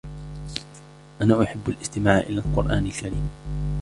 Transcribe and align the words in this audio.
انا 1.21 1.43
احب 1.43 1.69
الاستماع 1.69 2.17
الى 2.19 2.37
القران 2.39 2.85
الكريم 2.85 3.29